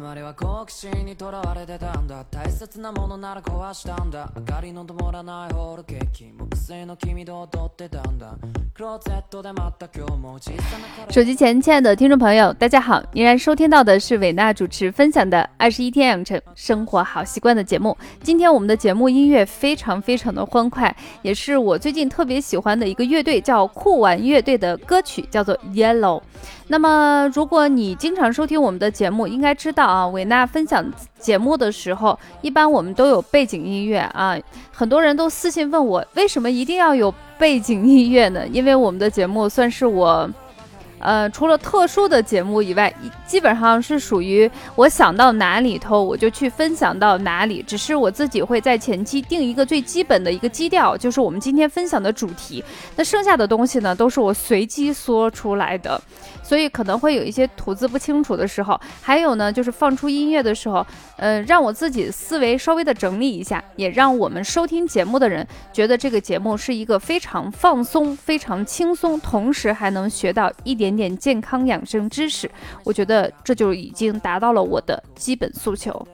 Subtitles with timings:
[0.00, 8.36] まりは好奇心にとらわれてたんだ大切なものなら壊したんだ明かりの灯らないホールケーキ木製の君と踊ってたんだ
[8.74, 13.02] クローゼットで待った今日も小さな彼手机前，亲爱的听众朋友，大家好！
[13.14, 17.96] 依然收听到的是伟娜主持分享的《二十一天养成生活好习惯》的节目。
[18.22, 26.20] 今天我们的节目音乐非常非常的欢快，也是我最近特别喜欢的一个乐队，叫酷玩乐队的歌曲，叫做《Yellow》。
[26.71, 30.89] 那么，如果你经常收听我们的节目，应该知道啊，维娜分享
[31.19, 34.37] 节目的时候，一般我们都有背景音乐啊。
[34.71, 38.47] 很多人都私信问我，为什么一定要有背景音乐呢？
[38.47, 40.29] 因为我们的节目算是我。
[41.01, 42.93] 呃，除了特殊的节目以外，
[43.25, 52.63] 基本上是属于我想到哪里头我就去分享到哪里，只是我自己会在前期定一个最基本的一个基调，就是我们今天分享的主题。
[52.95, 55.99] 那剩下的东西呢，都是我随机说出来的，
[56.43, 58.79] 所以可能会有一些吐字不清楚的时候。
[59.01, 60.85] 还有呢，就是放出音乐的时候，
[61.17, 72.49] 呃，让我自己思维稍微的整理一下，也让我们收听节目的人觉得这个节目是一个非常放松、非常轻松，同时还能学到一点点健康养生知识。
[72.83, 76.05] 我觉得这就已经达到了我的基本诉求。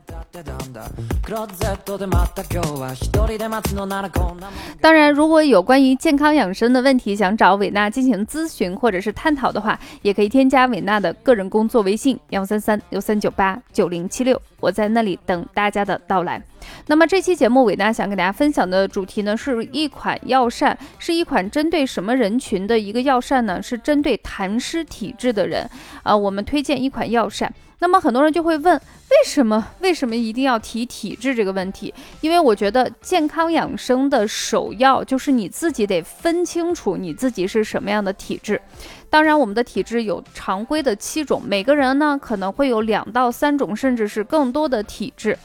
[0.00, 0.88] 歌ってたんだ
[1.22, 16.42] クローゼットで待った今日は一人で待つのならこんなもん当然，如果有关于健康养生的问题想找伟娜进行咨询或者是探讨的话，也可以添加伟娜的个人工作微信幺三三六三九八九零七六，我在那里等大家的到来。
[16.86, 23.62] 那么这期节目，伟娜想给大家分享的主题呢，是一款药膳，是一款针对什么人群的一个药膳呢？
[23.62, 25.68] 是针对痰湿体质的人。
[26.02, 27.52] 啊、我们推荐一款药膳。
[27.81, 31.91] 那么很多人就会问，为什么为什么一定要提体质这个问题？
[32.21, 38.61] 因为我觉得健康养生的首要就是你自己得分清楚你自己是什么样的体质。
[39.09, 45.35] 当然，我们的体质有常规的七种，每个人呢可能会有两到三种，甚至是更多的体质。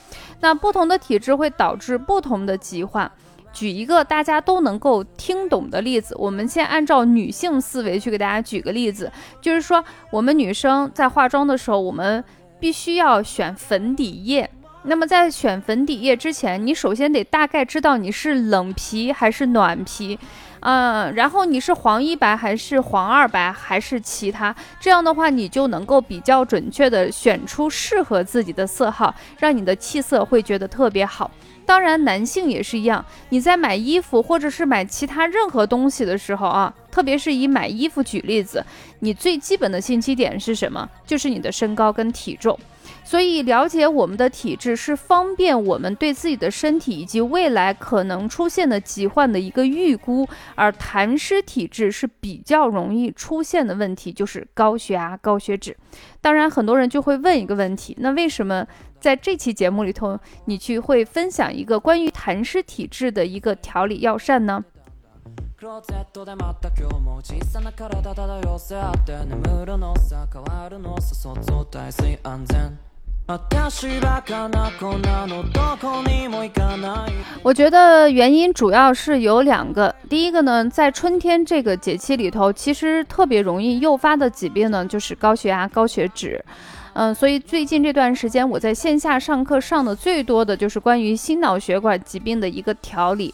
[0.41, 3.11] 那不同的体质会导致不同的疾患。
[3.57, 12.23] 举一个大家都能够听懂的例子，我们先按照女性思维去给大家举个例子，就是说我们女生在化妆的时候，我们
[12.61, 14.51] 必须要选粉底液。
[14.83, 20.19] 那么在选粉底液之前，你首先得大概知道你是冷皮还是暖皮，
[20.61, 31.31] 嗯，然后你是黄一白还是黄二白还是其他，这样的话你就能够比较准确的选出适合自己的色号，让你的气色会觉得特别好。
[31.67, 33.05] 当然，男性也是一样。
[33.31, 38.65] 你在买衣服或者是买其他任何东西的时候啊，特别是以买衣服举例子，
[39.01, 40.89] 你最基本的信息点是什么？
[41.05, 42.57] 就是你的身高跟体重。
[43.03, 50.29] 所以，了解我们的体质是方便我们对自己的身体以及未来可能出现的疾患的一个预估。
[50.57, 55.77] 而痰湿体质是比较容易出现的问题，就是高血压、高血脂。
[56.27, 58.67] 当然，很多人就会问一个问题：那为什么
[58.99, 64.65] 在这期节目里头，你去会分享一个关于痰湿体质的一个调理药膳呢？
[73.26, 77.12] クローゼットで待った今日も小さな体漂せ合って眠るのさ変わるのさ想像大水安全私バカな子なのどこにも行かない
[77.44, 79.96] 我觉得原因主要是有两个。
[80.10, 86.44] 第一个呢，在春天这个节气里头，其实特别容易诱发的疾病呢，就是高血压、高血脂。
[86.94, 93.34] 嗯，所以最近这段时间，我在线下上课上的最多的就是关于心脑血管疾病的一个调理。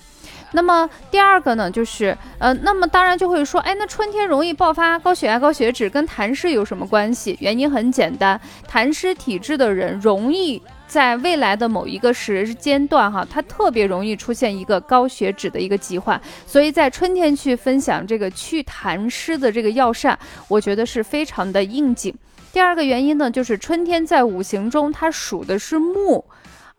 [0.53, 7.37] 那么第二个呢，就是呃，那么当然就会说，哎，那春天容易爆发高血压、高血脂，跟痰湿有什么关系？
[7.41, 8.41] 原因很简单，
[8.71, 22.15] 痰湿体质的人容易在未来的某一个时间段，哈，他特别容易出现一个高血脂的一个疾患，所以在春天去分享这个祛痰湿的这个药膳，我觉得是非常的应景。
[22.53, 26.23] 第二个原因呢，就是春天在五行中它属的是木。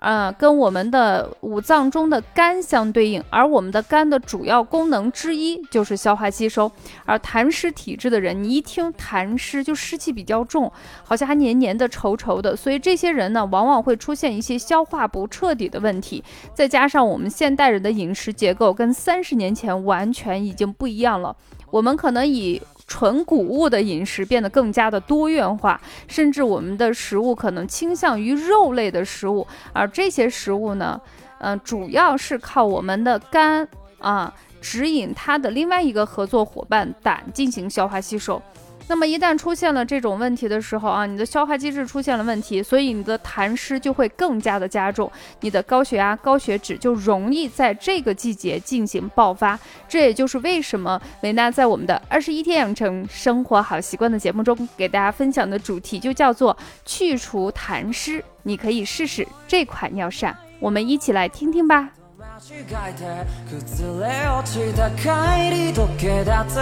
[0.03, 6.69] 呃，跟我们的五脏中的肝相对应，而我们的肝的主要功能之一就是消化吸收。
[7.05, 10.69] 而痰湿体质的人，你一听痰湿就湿气比较重，
[11.05, 16.21] 好像还黏黏的、稠稠的，所以这些人呢，往往会出现一些消化不彻底的问题。
[16.53, 21.33] 再加上我们现代人的饮食结构跟三十年前完全已经不一样了，
[21.71, 30.99] 我们可能以纯谷物的饮食变得更加的多元化，甚至我们的食物可能倾向于肉类的食物，而这些食物呢，
[31.39, 33.67] 嗯、主要是靠我们的肝
[33.99, 34.33] 啊。
[34.63, 38.41] 指引它的另外一个合作伙伴胆进行消化吸收。
[38.85, 49.57] 那么一旦出现了这种问题的时候啊，你的消化机制出现了问题，所以你的痰湿就会更加的加重，你的高血压、高血脂就容易在这个季节进行爆发。
[49.87, 56.55] 这也就是为什么维娜在我们的二十一天养成生活好习惯的节目中给大家分享的主题就叫做
[56.85, 58.23] 去除痰湿。
[58.43, 62.02] 你可以试试这款药膳，我们一起来听听吧。
[62.43, 63.05] 間違えて
[63.49, 65.05] 崩れ落ちた帰
[65.49, 66.59] り溶け出す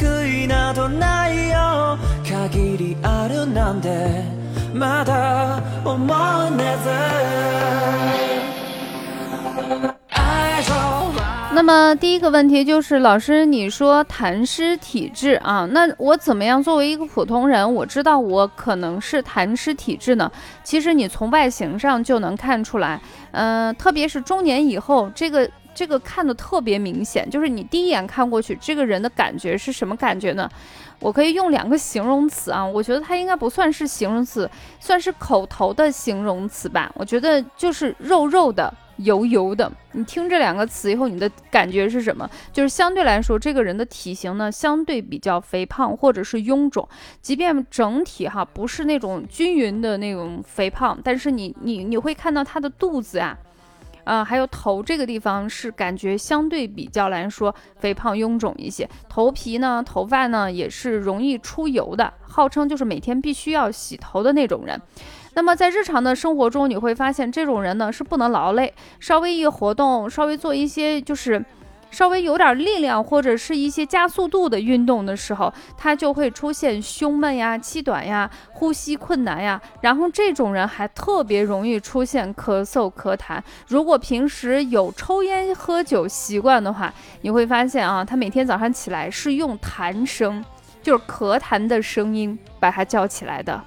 [0.00, 1.96] 救いなどないよ。
[2.24, 4.24] 限りあるなんて
[4.74, 6.76] まだ思わね
[8.18, 8.23] ず。
[11.54, 20.30] 那么第一个问题就是，老师，你说痰湿体质啊，那我怎么样作为一个普通人，我知道我可能是痰湿体质呢？
[20.64, 30.50] 其实你从外形上就能看出来，嗯、特别是中年以后，这个这个看的特别明显，就是你第一眼看过去，这个人的感觉是什么感觉呢？
[30.98, 36.90] 我可以用两个形容词啊，我觉得它应该不算是形容词，算是口头的形容词吧。
[36.94, 39.70] 我觉得就是肉肉的、油油的。
[39.92, 42.28] 你听这两个词以后，你的感觉是什么？
[42.52, 46.88] 就是相对来说，这个人的体型呢，相对比较肥胖或者是臃肿。
[47.20, 53.36] 即便整体哈不是那种均匀的那种肥胖，但是你你你会看到他的肚子啊。
[54.04, 64.78] 啊、还有头这个地方是感觉相对比较来说肥胖臃肿一些，头皮呢、头发呢也是容易出油的，号称就是每天必须要洗头的那种人。
[65.34, 71.44] 那么在日常的生活中，你会发现这种人呢是不能劳累，稍微一活动，稍微做一些就是。
[71.90, 79.62] 稍微有点力量或者是一些加速度的运动的时候，他就会出现胸闷呀、气短呀、呼吸困难呀。
[79.80, 83.38] 然后这种人还特别容易出现咳嗽、咳痰。
[83.68, 90.44] 如果平时有抽烟、喝酒习惯的话，你会发现啊，他每天早上起来是用痰声，
[90.82, 93.62] 就是咳痰的声音把他叫起来的。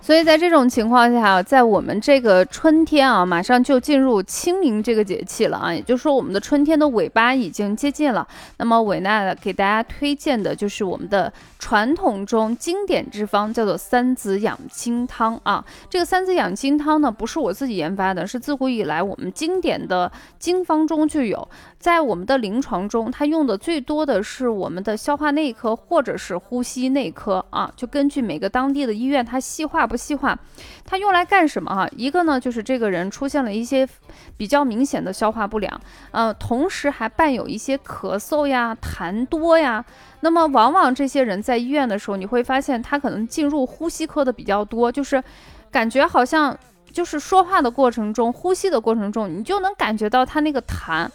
[0.00, 8.26] 所以在这种情况下，在我们这个春天啊，马上就进入清明这个节气了啊，也就是说我们的春天的尾巴已经接近了。
[8.56, 15.64] 那么伟娜给大家推荐的就是我们的传统中经典之方，叫做三子养精汤啊。
[15.88, 20.10] 这个三子养精汤呢，不是我自己研发的，是自古以来我们经典的
[20.40, 21.48] 经方中就有。
[21.78, 30.36] 在我们的临床中，它用的最多的是我们的消化内科或者是呼吸内科啊，就根据每个当地的医院它细化不细化，
[30.84, 33.88] 它用来干什么哈、一个呢就是这个人出现了一些
[34.36, 35.80] 比较明显的消化不良，
[36.10, 39.84] 呃，同时还伴有一些咳嗽呀、痰多呀。
[40.22, 45.22] 那么往往这些人在医院的时候，你会发现他可能进入呼吸科的比较多，就是
[45.70, 46.56] 感觉好像
[46.90, 51.06] 就是说话的过程中、呼吸的过程中，你就能感觉到他那个痰。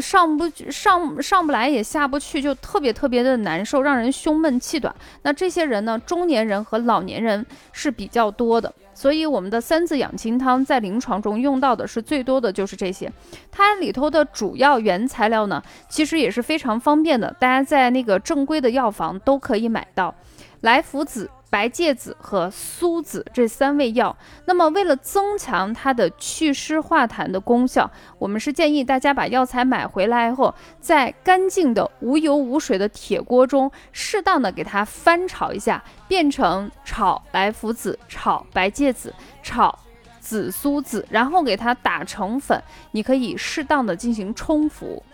[0.00, 4.94] 上不上上不来也下不去，就特别特别的难受，让人胸闷气短。
[5.22, 13.10] 那这些人呢，中年人和老年人是比较多的，所以我们的三字养心汤在临床中用到的是最多的就是这些。
[13.50, 20.14] 它里头的主要原材料呢，其实也是非常方便的，大家在那个正规的药房都可以买到，
[20.60, 21.30] 来福子。
[21.52, 24.16] 白芥子和苏子这三味药，
[24.46, 39.78] 那么为了增强它的祛湿化痰的功效，我们是建议大家把药材买回来后，在干净的无油无水的铁锅中，适当的给它翻炒一下，变成炒白附子、炒白芥子、炒
[40.20, 45.04] 紫苏子，然后给它打成粉，你可以适当的进行冲服。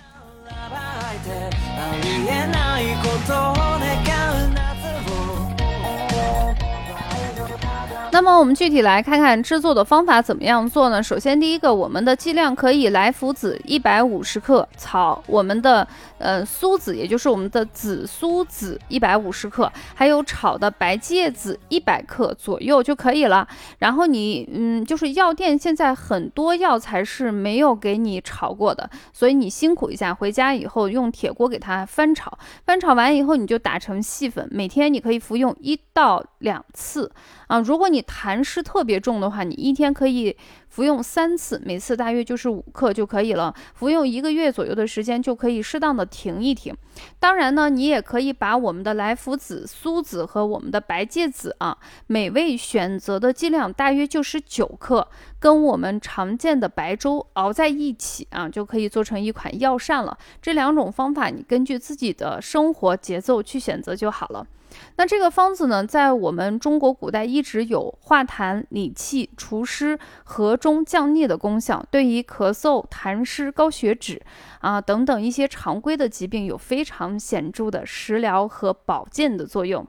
[8.19, 11.01] 那么我们具体来看看制作的方法怎么样做呢？
[11.01, 15.87] 首先，第一个，我们的剂量可以来福子一百五十克，草我们的
[16.19, 23.47] 呃苏子，也就是我们的紫苏子一百五十克，还有炒的白芥子一百克左右就可以了。
[23.79, 37.13] 然后你嗯，就是药店现在很多药材是没有给你炒过的，所以你辛苦一下，回家以后用铁锅给它翻炒，翻炒完以后你就打成细粉，每天你可以服用一到两次。
[37.49, 40.37] 啊，如果你痰湿特别重的话，你一天可以
[40.69, 43.53] 服用三次，每次大约就是五克就可以了。
[43.75, 46.75] 服用一个月左右的时间，就可以适当的停一停。
[47.19, 55.09] 当然呢，你也可以把我们的来福子、苏子和我们的白芥子啊，每位选择的剂量大约就是九克，
[55.41, 60.19] 跟我们常见的白粥熬在一起啊，就可以做成一款药膳了。
[60.43, 64.47] 这两种方法你根据自己的生活节奏去选择就好了。
[64.97, 74.21] 那这个方子呢，在我们中国古代一直有化痰、理气、除湿、和中、降逆的功效，对于咳嗽、痰湿、高血脂
[74.61, 79.87] 啊等等一些常规的疾病有非常显著的食疗和保健的作用。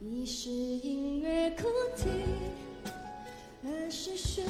[0.00, 1.64] 一是音乐哭
[1.96, 2.08] 啼，
[3.64, 4.42] 二是学。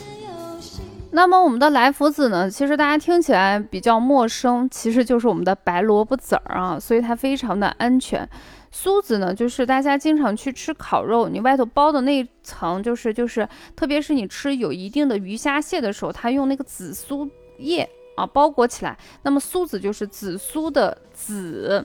[1.10, 2.50] 那么我们的来福子呢？
[2.50, 8.28] 其实大家听起来比较陌生，其实就是我们的白萝卜籽儿啊，所以它非常的安全。
[8.70, 21.84] 苏子呢，就是大家经常去吃烤肉，你外头包的那层，就是就是，特别是你吃有一定的鱼虾蟹的时候，它用那个紫苏叶啊包裹起来，那么苏子就是紫苏的紫。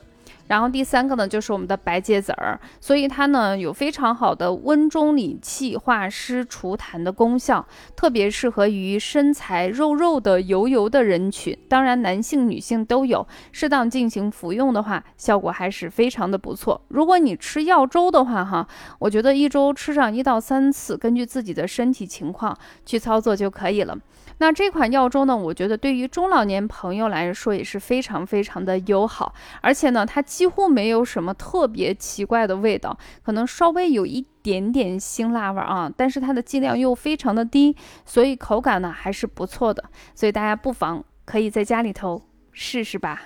[0.54, 16.80] 然后第三个呢，就是我们的白芥子儿，所以它呢有非常好的温中理气、化湿除痰的功效，特别适合于身材肉肉的油油的人群，当然男性、女性都有，适当进行服用的话，效果还是非常的不错。
[16.90, 18.68] 如果你吃药粥的话，哈，
[19.00, 22.56] 我觉得一周吃上一到三次，根据自己的身体情况
[22.86, 23.98] 去操作就可以了。
[24.40, 25.36] 那这款药粥呢？
[25.36, 42.22] 我觉得对于中老年朋友来说也是非常非常的友好，而且呢，它既几乎没有什么特别奇怪的味道，可能稍微有一点点辛辣味啊，但是它的剂量又非常的低，所以口感呢还是不错的，所以大家不妨可以在家里头
[42.52, 43.22] 试试吧。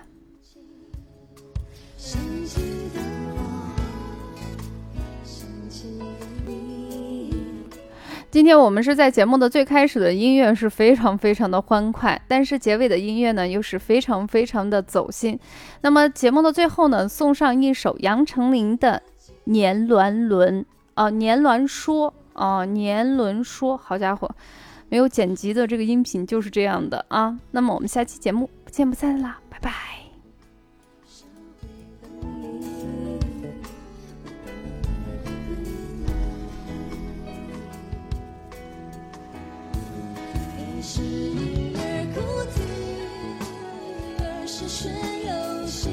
[8.37, 15.39] 今天我们是在节目的最开始的音乐是非常非常的欢快，但是结尾的音乐呢又是非常非常的走心。
[15.81, 19.01] 那么节目的最后呢，送上一首杨丞琳的
[19.45, 20.61] 《年轮轮》
[20.93, 23.73] 啊，《年轮说》啊，《年轮说》。
[23.83, 24.29] 好家伙，
[24.89, 27.35] 没有剪辑的这个音频就是这样的啊。
[27.49, 29.96] 那么我们下期节目不见不散啦，拜拜。
[40.89, 41.81] 是婴儿
[42.15, 42.21] 哭
[42.55, 42.61] 啼，
[44.23, 44.87] 而是学
[45.27, 45.89] 游戏。